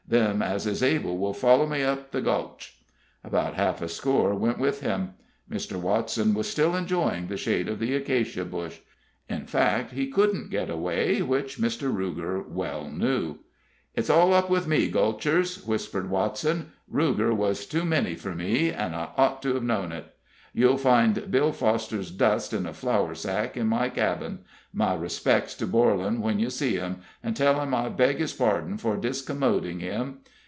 Them 0.07 0.41
as 0.41 0.67
is 0.67 0.83
able 0.83 1.17
will 1.17 1.31
follow 1.33 1.65
me 1.65 1.83
up 1.83 2.11
the 2.11 2.19
Gulch." 2.19 2.77
About 3.23 3.53
half 3.53 3.81
a 3.81 3.87
score 3.87 4.35
went 4.35 4.59
with 4.59 4.81
him. 4.81 5.13
Mr. 5.49 5.77
Watson 5.79 6.33
was 6.33 6.49
still 6.49 6.75
enjoying 6.75 7.27
the 7.27 7.37
shade 7.37 7.69
of 7.69 7.79
the 7.79 7.95
acacia 7.95 8.43
bush. 8.43 8.79
In 9.29 9.45
fact, 9.45 9.93
he 9.93 10.07
couldn't 10.11 10.49
get 10.49 10.69
away, 10.69 11.21
which 11.21 11.59
Mr. 11.59 11.89
Ruger 11.95 12.45
well 12.45 12.89
knew. 12.89 13.37
"It's 13.95 14.09
all 14.09 14.33
up 14.33 14.49
with 14.49 14.67
me, 14.67 14.89
Gulchers," 14.91 15.65
whispered 15.65 16.09
Watson. 16.09 16.73
"Ruger 16.93 17.33
was 17.33 17.65
too 17.65 17.85
many 17.85 18.15
for 18.15 18.35
me, 18.35 18.69
and 18.69 18.93
I 18.93 19.11
ought 19.15 19.41
to 19.43 19.53
have 19.53 19.63
known 19.63 19.93
it. 19.93 20.13
You'll 20.53 20.75
find 20.77 21.31
Bill 21.31 21.53
Foster's 21.53 22.11
dust 22.11 22.51
in 22.51 22.65
a 22.65 22.73
flour 22.73 23.15
sack, 23.15 23.55
in 23.55 23.67
my 23.67 23.87
cabin. 23.87 24.39
My 24.73 24.93
respects 24.95 25.53
to 25.55 25.65
Borlan 25.67 26.19
when 26.19 26.39
you 26.39 26.49
see 26.49 26.73
him, 26.75 26.97
and 27.23 27.37
tell 27.37 27.61
him 27.61 27.73
I 27.73 27.87
beg 27.87 28.17
his 28.17 28.33
pardon 28.33 28.77
for 28.77 28.97
discommoding 28.97 29.79
him. 29.79 30.17